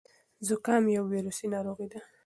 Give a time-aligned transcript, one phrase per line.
[0.47, 1.99] زکام یو ویروسي ناروغي ده.